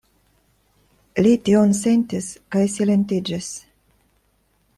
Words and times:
Li 1.27 1.33
tion 1.49 1.75
sentis 1.81 2.31
kaj 2.57 2.65
silentiĝis. 2.77 3.53